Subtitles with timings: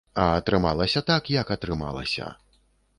[0.21, 2.37] А атрымалася так, як атрымалася.